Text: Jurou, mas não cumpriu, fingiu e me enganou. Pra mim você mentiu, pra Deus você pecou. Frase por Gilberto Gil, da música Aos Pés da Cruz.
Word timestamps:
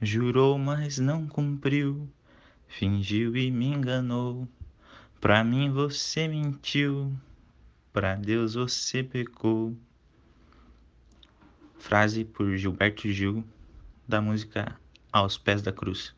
Jurou, 0.00 0.58
mas 0.58 0.98
não 0.98 1.26
cumpriu, 1.26 2.06
fingiu 2.68 3.34
e 3.34 3.50
me 3.50 3.66
enganou. 3.66 4.46
Pra 5.18 5.42
mim 5.42 5.70
você 5.70 6.28
mentiu, 6.28 7.16
pra 7.94 8.14
Deus 8.14 8.54
você 8.54 9.02
pecou. 9.02 9.74
Frase 11.78 12.26
por 12.26 12.54
Gilberto 12.56 13.08
Gil, 13.08 13.42
da 14.06 14.20
música 14.20 14.78
Aos 15.10 15.38
Pés 15.38 15.62
da 15.62 15.72
Cruz. 15.72 16.14